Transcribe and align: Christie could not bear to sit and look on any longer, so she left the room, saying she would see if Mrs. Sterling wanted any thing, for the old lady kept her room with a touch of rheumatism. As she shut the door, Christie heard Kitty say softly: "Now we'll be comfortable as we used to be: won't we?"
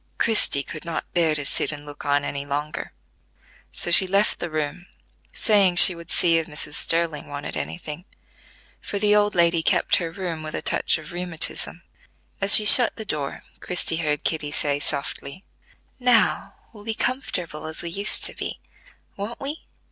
Christie 0.17 0.63
could 0.63 0.83
not 0.83 1.05
bear 1.13 1.35
to 1.35 1.45
sit 1.45 1.71
and 1.71 1.85
look 1.85 2.05
on 2.07 2.25
any 2.25 2.43
longer, 2.43 2.91
so 3.71 3.91
she 3.91 4.07
left 4.07 4.39
the 4.39 4.49
room, 4.49 4.87
saying 5.31 5.75
she 5.75 5.93
would 5.93 6.09
see 6.09 6.39
if 6.39 6.47
Mrs. 6.47 6.73
Sterling 6.73 7.27
wanted 7.27 7.55
any 7.55 7.77
thing, 7.77 8.05
for 8.81 8.97
the 8.97 9.15
old 9.15 9.35
lady 9.35 9.61
kept 9.61 9.97
her 9.97 10.09
room 10.09 10.41
with 10.41 10.55
a 10.55 10.61
touch 10.63 10.97
of 10.97 11.13
rheumatism. 11.13 11.83
As 12.41 12.55
she 12.55 12.65
shut 12.65 12.95
the 12.95 13.05
door, 13.05 13.43
Christie 13.59 13.97
heard 13.97 14.23
Kitty 14.23 14.49
say 14.51 14.79
softly: 14.79 15.43
"Now 15.99 16.55
we'll 16.73 16.83
be 16.83 16.95
comfortable 16.95 17.67
as 17.67 17.83
we 17.83 17.91
used 17.91 18.23
to 18.23 18.33
be: 18.33 18.59
won't 19.17 19.39
we?" 19.39 19.67